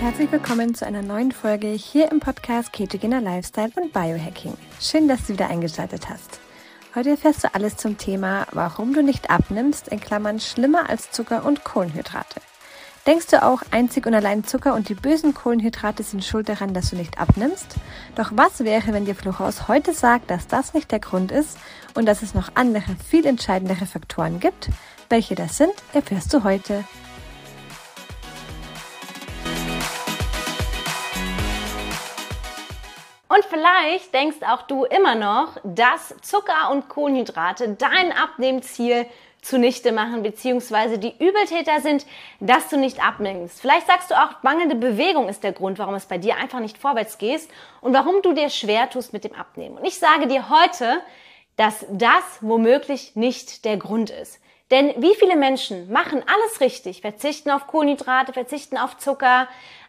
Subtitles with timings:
[0.00, 4.54] Herzlich willkommen zu einer neuen Folge hier im Podcast Ketogener Lifestyle und Biohacking.
[4.80, 6.38] Schön, dass du wieder eingeschaltet hast.
[6.94, 11.44] Heute erfährst du alles zum Thema, warum du nicht abnimmst, in Klammern schlimmer als Zucker
[11.44, 12.40] und Kohlenhydrate.
[13.08, 16.90] Denkst du auch, einzig und allein Zucker und die bösen Kohlenhydrate sind schuld daran, dass
[16.90, 17.74] du nicht abnimmst?
[18.14, 21.58] Doch was wäre, wenn dir Fluchhaus heute sagt, dass das nicht der Grund ist
[21.94, 24.70] und dass es noch andere, viel entscheidendere Faktoren gibt?
[25.08, 26.84] Welche das sind, erfährst du heute.
[33.28, 39.06] Und vielleicht denkst auch du immer noch, dass Zucker und Kohlenhydrate dein Abnehmziel
[39.42, 42.06] zunichte machen, beziehungsweise die Übeltäter sind,
[42.40, 43.60] dass du nicht abnimmst.
[43.60, 46.78] Vielleicht sagst du auch, mangelnde Bewegung ist der Grund, warum es bei dir einfach nicht
[46.78, 49.78] vorwärts gehst und warum du dir schwer tust mit dem Abnehmen.
[49.78, 51.00] Und ich sage dir heute,
[51.56, 54.40] dass das womöglich nicht der Grund ist.
[54.70, 59.48] Denn wie viele Menschen machen alles richtig, verzichten auf Kohlenhydrate, verzichten auf Zucker,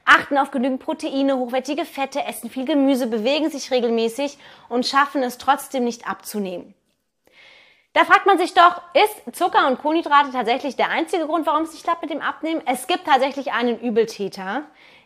[0.09, 5.37] achten auf genügend Proteine, hochwertige Fette, essen viel Gemüse, bewegen sich regelmäßig und schaffen es
[5.37, 6.73] trotzdem nicht abzunehmen.
[7.93, 11.73] Da fragt man sich doch, ist Zucker und Kohlenhydrate tatsächlich der einzige Grund, warum es
[11.73, 12.61] nicht klappt mit dem Abnehmen?
[12.65, 14.63] Es gibt tatsächlich einen Übeltäter,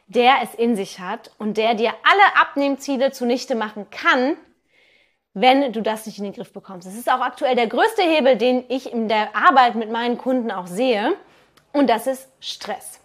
[0.07, 4.35] der es in sich hat und der dir alle Abnehmziele zunichte machen kann,
[5.33, 6.87] wenn du das nicht in den Griff bekommst.
[6.87, 10.51] Das ist auch aktuell der größte Hebel, den ich in der Arbeit mit meinen Kunden
[10.51, 11.13] auch sehe.
[11.71, 12.99] Und das ist Stress.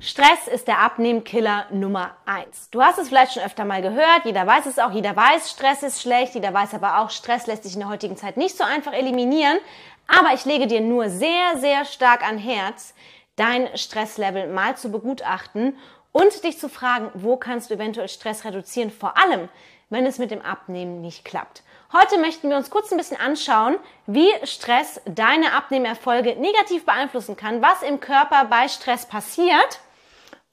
[0.00, 2.68] Stress ist der Abnehmkiller Nummer eins.
[2.70, 5.82] Du hast es vielleicht schon öfter mal gehört, jeder weiß es auch, jeder weiß, Stress
[5.82, 8.64] ist schlecht, jeder weiß aber auch, Stress lässt sich in der heutigen Zeit nicht so
[8.64, 9.58] einfach eliminieren.
[10.06, 12.94] Aber ich lege dir nur sehr, sehr stark an Herz,
[13.36, 15.76] dein Stresslevel mal zu begutachten
[16.12, 19.48] und dich zu fragen, wo kannst du eventuell Stress reduzieren, vor allem,
[19.90, 21.62] wenn es mit dem Abnehmen nicht klappt.
[21.96, 23.76] Heute möchten wir uns kurz ein bisschen anschauen,
[24.08, 29.78] wie Stress deine Abnehmerfolge negativ beeinflussen kann, was im Körper bei Stress passiert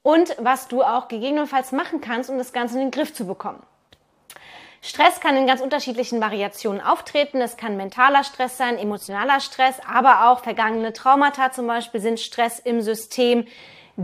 [0.04, 3.64] und was du auch gegebenenfalls machen kannst, um das Ganze in den Griff zu bekommen.
[4.84, 7.42] Stress kann in ganz unterschiedlichen Variationen auftreten.
[7.42, 12.60] Es kann mentaler Stress sein, emotionaler Stress, aber auch vergangene Traumata zum Beispiel sind Stress
[12.60, 13.48] im System.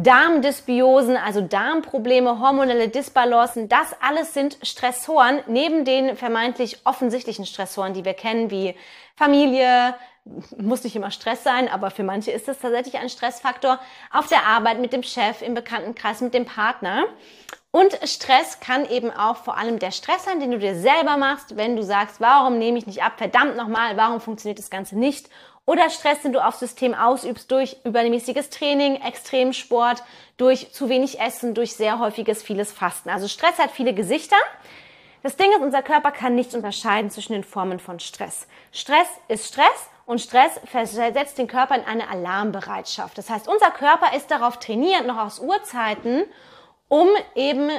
[0.04, 8.06] Darmdysbiosen, also Darmprobleme, hormonelle Disbalancen, das alles sind Stressoren, neben den vermeintlich offensichtlichen Stressoren, die
[8.06, 8.76] wir kennen, wie
[9.16, 9.96] Familie,
[10.58, 13.80] muss nicht immer Stress sein, aber für manche ist es tatsächlich ein Stressfaktor,
[14.12, 17.06] auf der Arbeit, mit dem Chef, im Bekanntenkreis, mit dem Partner.
[17.72, 21.58] Und Stress kann eben auch vor allem der Stress sein, den du dir selber machst,
[21.58, 25.30] wenn du sagst, warum nehme ich nicht ab, verdammt nochmal, warum funktioniert das Ganze nicht
[25.68, 30.02] oder Stress, den du aufs System ausübst durch übermäßiges Training, Extremsport,
[30.38, 33.10] durch zu wenig Essen, durch sehr häufiges, vieles Fasten.
[33.10, 34.38] Also Stress hat viele Gesichter.
[35.24, 38.48] Das Ding ist, unser Körper kann nicht unterscheiden zwischen den Formen von Stress.
[38.72, 43.18] Stress ist Stress und Stress versetzt den Körper in eine Alarmbereitschaft.
[43.18, 46.24] Das heißt, unser Körper ist darauf trainiert, noch aus Urzeiten,
[46.88, 47.70] um eben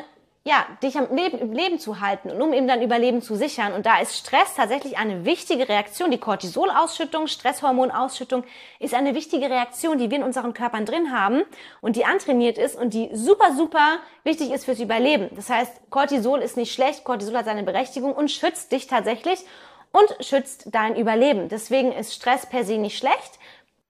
[0.45, 3.75] ja, dich am Leben, im Leben zu halten und um eben dein Überleben zu sichern.
[3.75, 6.11] Und da ist Stress tatsächlich eine wichtige Reaktion.
[6.11, 8.45] Die Cortisolausschüttung, Stresshormonausschüttung
[8.79, 11.43] ist eine wichtige Reaktion, die wir in unseren Körpern drin haben
[11.81, 15.29] und die antrainiert ist und die super, super wichtig ist fürs Überleben.
[15.37, 19.45] Das heißt, Cortisol ist nicht schlecht, Cortisol hat seine Berechtigung und schützt dich tatsächlich
[19.93, 21.49] und schützt dein Überleben.
[21.49, 23.39] Deswegen ist Stress per se nicht schlecht.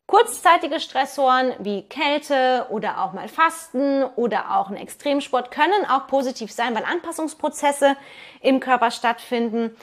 [0.09, 6.51] Kurzzeitige Stressoren wie Kälte oder auch mal Fasten oder auch ein Extremsport können auch positiv
[6.51, 7.95] sein, weil Anpassungsprozesse
[8.41, 9.77] im Körper stattfinden.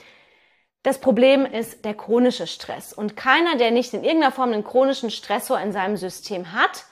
[0.82, 2.92] Das Problem ist der chronische Stress.
[2.92, 6.86] Und keiner, der nicht in irgendeiner Form einen chronischen Stressor in seinem System hat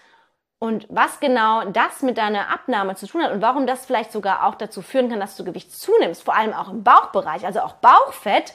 [0.61, 4.47] und was genau das mit deiner Abnahme zu tun hat und warum das vielleicht sogar
[4.47, 7.75] auch dazu führen kann, dass du Gewicht zunimmst, vor allem auch im Bauchbereich, also auch
[7.75, 8.55] Bauchfett,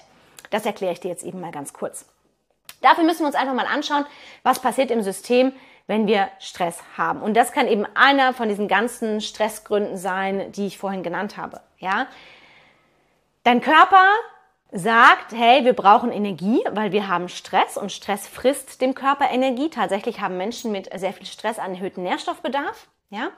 [0.52, 2.06] das erkläre ich dir jetzt eben mal ganz kurz.
[2.82, 4.06] Dafür müssen wir uns einfach mal anschauen,
[4.44, 5.54] was passiert im System,
[5.88, 7.22] wenn wir Stress haben.
[7.22, 11.62] Und das kann eben einer von diesen ganzen Stressgründen sein, die ich vorhin genannt habe.
[11.80, 12.08] Ja?
[13.44, 14.06] Dein Körper
[14.72, 19.70] sagt, hey, wir brauchen Energie, weil wir haben Stress und Stress frisst dem Körper Energie.
[19.70, 22.88] Tatsächlich haben Menschen mit sehr viel Stress einen erhöhten Nährstoffbedarf.
[23.10, 23.30] Ja?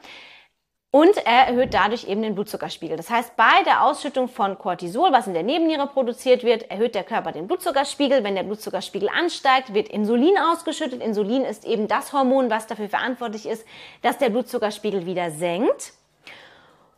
[0.93, 2.97] Und er erhöht dadurch eben den Blutzuckerspiegel.
[2.97, 7.05] Das heißt, bei der Ausschüttung von Cortisol, was in der Nebenniere produziert wird, erhöht der
[7.05, 8.25] Körper den Blutzuckerspiegel.
[8.25, 11.01] Wenn der Blutzuckerspiegel ansteigt, wird Insulin ausgeschüttet.
[11.01, 13.65] Insulin ist eben das Hormon, was dafür verantwortlich ist,
[14.01, 15.93] dass der Blutzuckerspiegel wieder senkt.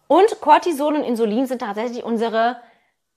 [0.07, 2.57] Und Cortisol und Insulin sind tatsächlich unsere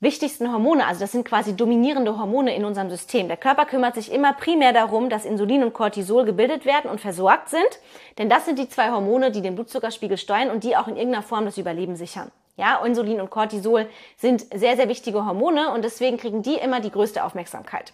[0.01, 3.29] wichtigsten Hormone, also das sind quasi dominierende Hormone in unserem System.
[3.29, 7.49] Der Körper kümmert sich immer primär darum, dass Insulin und Cortisol gebildet werden und versorgt
[7.49, 7.81] sind,
[8.19, 11.23] denn das sind die zwei Hormone, die den Blutzuckerspiegel steuern und die auch in irgendeiner
[11.23, 12.31] Form das Überleben sichern.
[12.57, 16.91] Ja, Insulin und Cortisol sind sehr, sehr wichtige Hormone und deswegen kriegen die immer die
[16.91, 17.93] größte Aufmerksamkeit.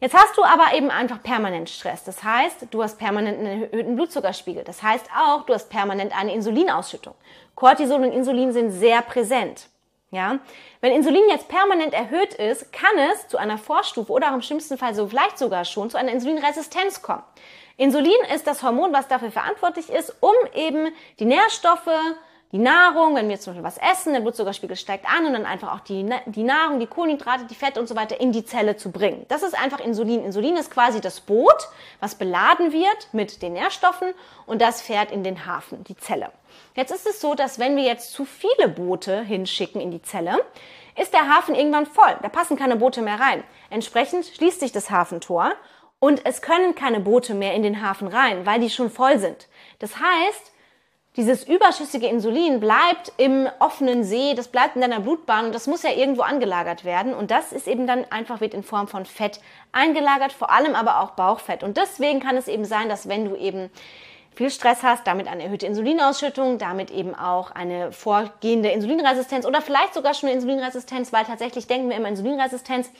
[0.00, 2.04] Jetzt hast du aber eben einfach permanent Stress.
[2.04, 4.64] Das heißt, du hast permanent einen erhöhten Blutzuckerspiegel.
[4.64, 7.14] Das heißt auch, du hast permanent eine Insulinausschüttung.
[7.54, 9.68] Cortisol und Insulin sind sehr präsent.
[10.14, 10.38] Ja?
[10.80, 14.78] Wenn Insulin jetzt permanent erhöht ist, kann es zu einer Vorstufe oder auch im schlimmsten
[14.78, 17.22] Fall so vielleicht sogar schon zu einer Insulinresistenz kommen.
[17.76, 21.90] Insulin ist das Hormon, was dafür verantwortlich ist, um eben die Nährstoffe,
[22.54, 25.74] die Nahrung, wenn wir zum Beispiel was essen, der Blutzuckerspiegel steigt an und dann einfach
[25.74, 28.92] auch die, die Nahrung, die Kohlenhydrate, die Fette und so weiter in die Zelle zu
[28.92, 29.26] bringen.
[29.26, 30.24] Das ist einfach Insulin.
[30.24, 31.68] Insulin ist quasi das Boot,
[31.98, 34.14] was beladen wird mit den Nährstoffen
[34.46, 36.30] und das fährt in den Hafen, die Zelle.
[36.76, 40.38] Jetzt ist es so, dass wenn wir jetzt zu viele Boote hinschicken in die Zelle,
[40.96, 42.16] ist der Hafen irgendwann voll.
[42.22, 43.42] Da passen keine Boote mehr rein.
[43.68, 45.54] Entsprechend schließt sich das Hafentor
[45.98, 49.48] und es können keine Boote mehr in den Hafen rein, weil die schon voll sind.
[49.80, 50.52] Das heißt,
[51.16, 55.84] dieses überschüssige Insulin bleibt im offenen See, das bleibt in deiner Blutbahn und das muss
[55.84, 57.14] ja irgendwo angelagert werden.
[57.14, 59.40] Und das ist eben dann einfach wird in Form von Fett
[59.70, 61.62] eingelagert, vor allem aber auch Bauchfett.
[61.62, 63.70] Und deswegen kann es eben sein, dass wenn du eben
[64.34, 69.94] viel Stress hast, damit eine erhöhte Insulinausschüttung, damit eben auch eine vorgehende Insulinresistenz oder vielleicht
[69.94, 72.90] sogar schon eine Insulinresistenz, weil tatsächlich denken wir immer Insulinresistenz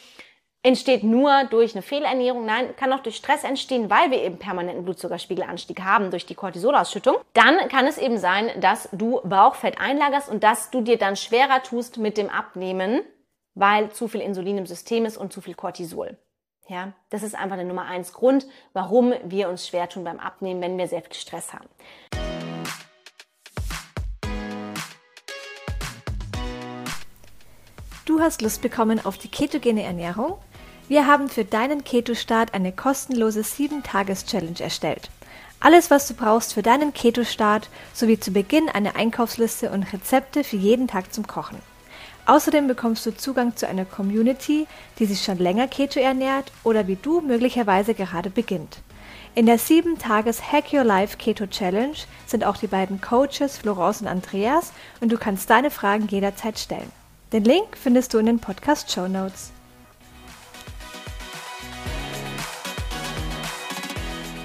[0.65, 4.85] entsteht nur durch eine Fehlernährung, nein, kann auch durch Stress entstehen, weil wir eben permanenten
[4.85, 7.17] Blutzuckerspiegelanstieg haben durch die Cortisolausschüttung.
[7.35, 11.63] Dann kann es eben sein, dass du Bauchfett einlagerst und dass du dir dann schwerer
[11.63, 13.03] tust mit dem Abnehmen,
[13.55, 16.17] weil zu viel Insulin im System ist und zu viel Cortisol.
[16.67, 20.63] Ja, das ist einfach der Nummer eins Grund, warum wir uns schwer tun beim Abnehmen,
[20.63, 21.69] wenn wir sehr viel Stress haben.
[28.07, 30.39] Du hast Lust bekommen auf die ketogene Ernährung?
[30.87, 35.09] Wir haben für deinen Keto-Start eine kostenlose 7-Tages-Challenge erstellt.
[35.59, 40.57] Alles, was du brauchst für deinen Keto-Start, sowie zu Beginn eine Einkaufsliste und Rezepte für
[40.57, 41.59] jeden Tag zum Kochen.
[42.27, 44.67] Außerdem bekommst du Zugang zu einer Community,
[44.99, 48.79] die sich schon länger Keto ernährt oder wie du möglicherweise gerade beginnt.
[49.35, 51.97] In der 7-Tages Hack Your Life Keto Challenge
[52.27, 56.93] sind auch die beiden Coaches Florence und Andreas und du kannst deine Fragen jederzeit stellen.
[57.33, 59.51] Den Link findest du in den Podcast Show Notes.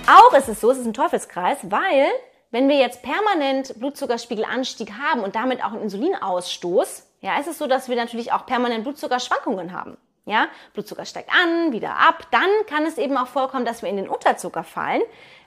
[0.10, 2.08] Auch ist es so, es ist ein Teufelskreis, weil
[2.50, 7.68] wenn wir jetzt permanent Blutzuckerspiegelanstieg haben und damit auch einen Insulinausstoß, ja, ist es so,
[7.68, 9.98] dass wir natürlich auch permanent Blutzuckerschwankungen haben.
[10.26, 12.28] Ja, Blutzucker steigt an, wieder ab.
[12.32, 15.02] Dann kann es eben auch vorkommen, dass wir in den Unterzucker fallen,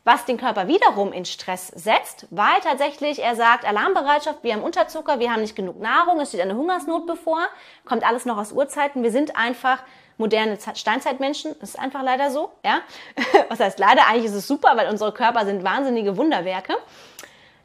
[0.04, 5.18] was den Körper wiederum in Stress setzt, weil tatsächlich er sagt, Alarmbereitschaft, wir haben Unterzucker,
[5.18, 7.40] wir haben nicht genug Nahrung, es steht eine Hungersnot bevor,
[7.84, 9.02] kommt alles noch aus Urzeiten.
[9.02, 9.82] Wir sind einfach
[10.22, 11.54] moderne Steinzeitmenschen.
[11.60, 12.80] Das ist einfach leider so, ja.
[13.48, 14.06] Was heißt leider?
[14.08, 16.74] Eigentlich ist es super, weil unsere Körper sind wahnsinnige Wunderwerke.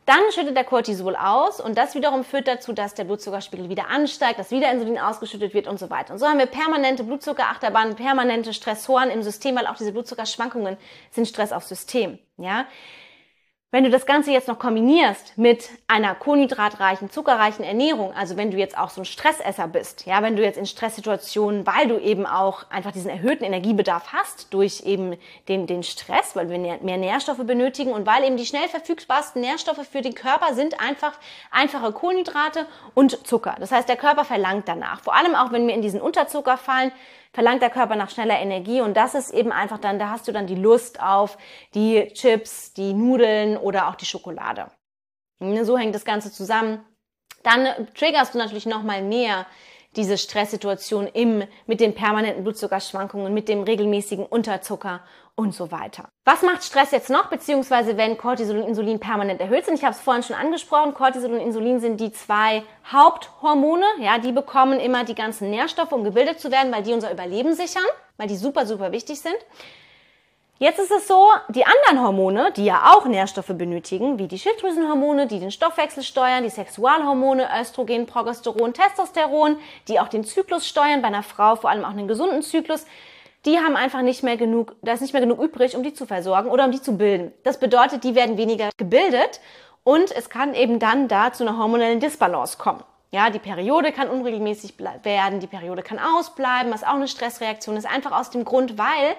[0.08, 4.40] Dann schüttet der Cortisol aus und das wiederum führt dazu, dass der Blutzuckerspiegel wieder ansteigt,
[4.40, 6.14] dass wieder Insulin ausgeschüttet wird und so weiter.
[6.14, 10.78] Und so haben wir permanente Blutzuckerachterbahnen, permanente Stressoren im System, weil auch diese Blutzuckerschwankungen
[11.12, 12.66] sind Stress aufs System, ja.
[13.70, 18.56] Wenn du das Ganze jetzt noch kombinierst mit einer kohlenhydratreichen, zuckerreichen Ernährung, also wenn du
[18.56, 22.26] jetzt auch so ein Stressesser bist, ja, wenn du jetzt in Stresssituationen, weil du eben
[22.26, 25.18] auch einfach diesen erhöhten Energiebedarf hast durch eben
[25.50, 29.86] den, den Stress, weil wir mehr Nährstoffe benötigen und weil eben die schnell verfügbarsten Nährstoffe
[29.86, 31.20] für den Körper sind einfach
[31.52, 33.58] einfache Kohlenhydrate und Zucker.
[33.60, 35.02] Das heißt, der Körper verlangt danach.
[35.02, 36.94] Vor allem auch, wenn wir in diesen Unterzucker fallen,
[37.34, 40.32] verlangt der Körper nach schneller Energie und das ist eben einfach dann, da hast du
[40.32, 41.38] dann die Lust auf
[41.76, 44.72] die Chips, die Nudeln oder auch die Schokolade.
[45.40, 46.84] So hängt das Ganze zusammen.
[47.44, 49.46] Dann triggerst du natürlich noch mal mehr
[49.96, 55.02] diese Stresssituation im, mit den permanenten Blutzuckerschwankungen, mit dem regelmäßigen Unterzucker
[55.36, 56.10] und so weiter.
[56.26, 59.76] Was macht Stress jetzt noch, beziehungsweise wenn Cortisol und Insulin permanent erhöht sind?
[59.76, 64.32] Ich habe es vorhin schon angesprochen, Cortisol und Insulin sind die zwei Haupthormone, ja, die
[64.32, 67.86] bekommen immer die ganzen Nährstoffe, um gebildet zu werden, weil die unser Überleben sichern,
[68.18, 69.38] weil die super, super wichtig sind.
[70.60, 75.28] Jetzt ist es so, die anderen Hormone, die ja auch Nährstoffe benötigen, wie die Schilddrüsenhormone,
[75.28, 81.10] die den Stoffwechsel steuern, die Sexualhormone, Östrogen, Progesteron, Testosteron, die auch den Zyklus steuern, bei
[81.10, 82.88] einer Frau vor allem auch einen gesunden Zyklus,
[83.46, 86.08] die haben einfach nicht mehr genug, da ist nicht mehr genug übrig, um die zu
[86.08, 87.32] versorgen oder um die zu bilden.
[87.44, 89.40] Das bedeutet, die werden weniger gebildet
[89.84, 92.84] und es kann eben dann da zu einer hormonellen Disbalance kommen.
[93.12, 94.74] Ja, die Periode kann unregelmäßig
[95.04, 99.16] werden, die Periode kann ausbleiben, was auch eine Stressreaktion ist, einfach aus dem Grund, weil,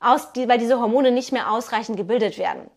[0.00, 2.70] aus, weil diese Hormone nicht mehr ausreichend gebildet werden.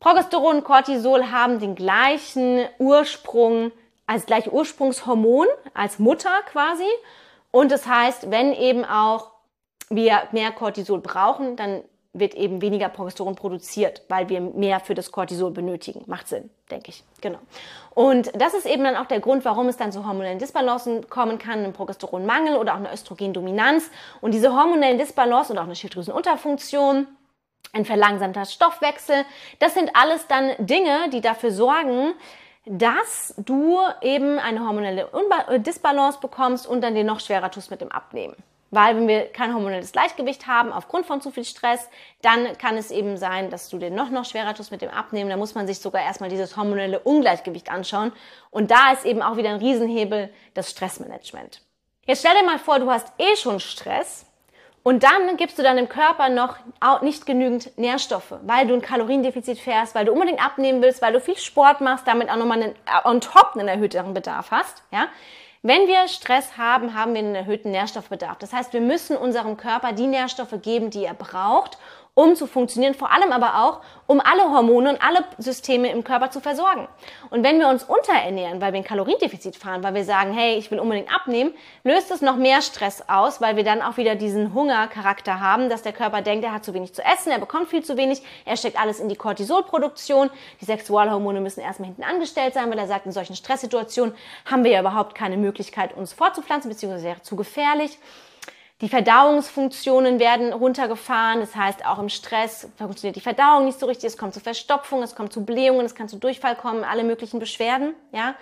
[0.00, 3.70] Progesteron und Cortisol haben den gleichen Ursprung
[4.06, 6.88] als gleich Ursprungshormon, als Mutter quasi.
[7.50, 9.30] Und das heißt, wenn eben auch
[9.88, 15.12] wir mehr Cortisol brauchen, dann wird eben weniger Progesteron produziert, weil wir mehr für das
[15.12, 16.02] Cortisol benötigen.
[16.06, 17.04] Macht Sinn, denke ich.
[17.20, 17.38] Genau.
[17.94, 21.38] Und das ist eben dann auch der Grund, warum es dann zu hormonellen Disbalancen kommen
[21.38, 23.90] kann, einen Progesteronmangel oder auch eine Östrogendominanz.
[24.20, 27.06] Und diese hormonellen Disbalancen und auch eine Schilddrüsenunterfunktion,
[27.72, 29.24] ein verlangsamter Stoffwechsel,
[29.60, 32.14] das sind alles dann Dinge, die dafür sorgen,
[32.66, 35.08] dass du eben eine hormonelle
[35.58, 38.34] Disbalance bekommst und dann dir noch schwerer tust mit dem Abnehmen.
[38.70, 41.88] Weil wenn wir kein hormonelles Gleichgewicht haben aufgrund von zu viel Stress,
[42.22, 45.28] dann kann es eben sein, dass du dir noch, noch schwerer tust mit dem Abnehmen.
[45.28, 48.12] Da muss man sich sogar erstmal dieses hormonelle Ungleichgewicht anschauen.
[48.50, 51.62] Und da ist eben auch wieder ein Riesenhebel das Stressmanagement.
[52.06, 54.26] Jetzt stell dir mal vor, du hast eh schon Stress
[54.82, 56.56] und dann gibst du deinem Körper noch
[57.02, 61.20] nicht genügend Nährstoffe, weil du ein Kaloriendefizit fährst, weil du unbedingt abnehmen willst, weil du
[61.20, 62.74] viel Sport machst, damit auch nochmal einen,
[63.04, 65.08] on top einen erhöhten Bedarf hast, ja.
[65.62, 68.38] Wenn wir Stress haben, haben wir einen erhöhten Nährstoffbedarf.
[68.38, 71.76] Das heißt, wir müssen unserem Körper die Nährstoffe geben, die er braucht,
[72.14, 76.30] um zu funktionieren, vor allem aber auch, um alle Hormone und alle Systeme im Körper
[76.30, 76.88] zu versorgen.
[77.30, 80.70] Und wenn wir uns unterernähren, weil wir ein Kaloriendefizit fahren, weil wir sagen, hey, ich
[80.70, 84.52] will unbedingt abnehmen, löst es noch mehr Stress aus, weil wir dann auch wieder diesen
[84.52, 87.84] Hungercharakter haben, dass der Körper denkt, er hat zu wenig zu essen, er bekommt viel
[87.84, 92.70] zu wenig, er steckt alles in die Cortisolproduktion, die Sexualhormone müssen erstmal hinten angestellt sein,
[92.70, 94.14] weil er sagt, in solchen Stresssituationen
[94.44, 97.98] haben wir ja überhaupt keine Möglichkeit, uns fortzupflanzen, beziehungsweise wäre zu gefährlich.
[98.80, 104.06] Die Verdauungsfunktionen werden runtergefahren, das heißt auch im Stress funktioniert die Verdauung nicht so richtig,
[104.06, 107.40] es kommt zu Verstopfung, es kommt zu Blähungen, es kann zu Durchfall kommen, alle möglichen
[107.40, 108.34] Beschwerden, ja.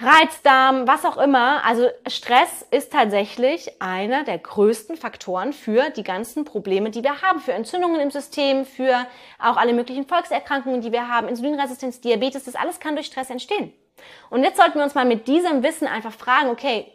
[0.00, 1.64] Reizdarm, was auch immer.
[1.64, 7.38] Also Stress ist tatsächlich einer der größten Faktoren für die ganzen Probleme, die wir haben,
[7.38, 9.06] für Entzündungen im System, für
[9.38, 13.72] auch alle möglichen Volkserkrankungen, die wir haben, Insulinresistenz, Diabetes, das alles kann durch Stress entstehen.
[14.30, 16.90] Und jetzt sollten wir uns mal mit diesem Wissen einfach fragen, okay,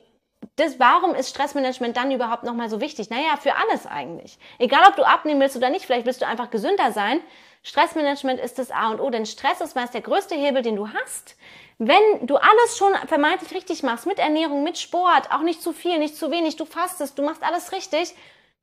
[0.56, 3.10] das, warum ist Stressmanagement dann überhaupt nochmal so wichtig?
[3.10, 4.38] Naja, für alles eigentlich.
[4.58, 7.22] Egal, ob du abnehmen willst oder nicht, vielleicht willst du einfach gesünder sein.
[7.64, 10.88] Stressmanagement ist das A und O, denn Stress ist meist der größte Hebel, den du
[10.90, 11.36] hast.
[11.78, 15.98] Wenn du alles schon vermeintlich richtig machst, mit Ernährung, mit Sport, auch nicht zu viel,
[15.98, 18.14] nicht zu wenig, du fastest, du machst alles richtig,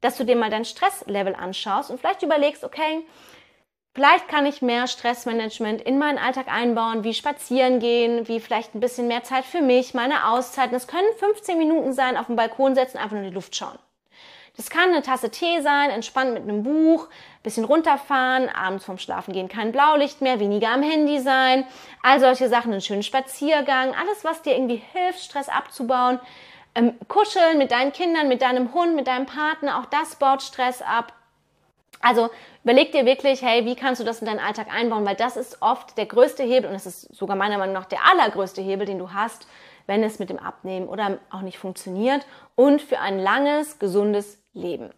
[0.01, 3.07] dass du dir mal dein Stresslevel anschaust und vielleicht überlegst, okay,
[3.97, 8.81] Vielleicht kann ich mehr Stressmanagement in meinen Alltag einbauen, wie spazieren gehen, wie vielleicht ein
[8.81, 10.77] bisschen mehr Zeit für mich, meine Auszeiten.
[10.77, 13.79] Es können 15 Minuten sein, auf dem Balkon setzen, einfach nur in die Luft schauen.
[14.59, 17.09] Das kann eine Tasse Tee sein, entspannt mit einem Buch,
[17.43, 21.65] bisschen runterfahren, abends vorm Schlafen gehen kein Blaulicht mehr, weniger am Handy sein,
[22.03, 26.21] all solche Sachen, einen schönen Spaziergang, alles, was dir irgendwie hilft, Stress abzubauen.
[26.75, 30.83] Ähm, kuscheln mit deinen Kindern, mit deinem Hund, mit deinem Partner, auch das baut Stress
[30.83, 31.15] ab.
[32.03, 32.29] Also
[32.67, 35.59] überleg dir wirklich, hey, wie kannst du das in deinen Alltag einbauen, weil das ist
[35.63, 38.99] oft der größte Hebel und es ist sogar meiner Meinung nach der allergrößte Hebel, den
[38.99, 39.47] du hast,
[39.87, 44.91] wenn es mit dem Abnehmen oder auch nicht funktioniert und für ein langes, gesundes Leben.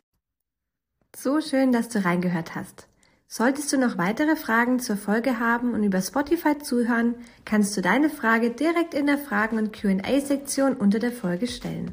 [1.14, 2.88] So schön, dass du reingehört hast.
[3.26, 8.08] Solltest du noch weitere Fragen zur Folge haben und über Spotify zuhören, kannst du deine
[8.08, 11.92] Frage direkt in der Fragen- und QA-Sektion unter der Folge stellen.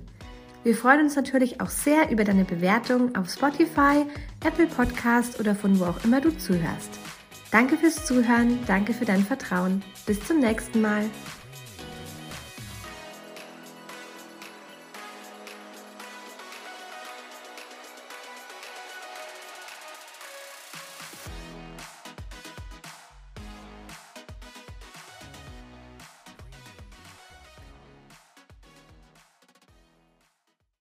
[0.65, 4.03] Wir freuen uns natürlich auch sehr über deine Bewertung auf Spotify,
[4.43, 6.89] Apple Podcast oder von wo auch immer du zuhörst.
[7.51, 9.83] Danke fürs Zuhören, danke für dein Vertrauen.
[10.07, 11.05] Bis zum nächsten Mal.